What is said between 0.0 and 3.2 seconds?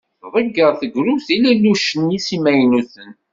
Tḍegger tegrudt ilellucen-is imaynuten.